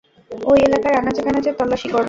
ঐ 0.45 0.53
এলাকার 0.67 0.93
আনাচে 0.99 1.21
কানাচে 1.25 1.51
তল্লাসি 1.59 1.87
করো। 1.87 1.99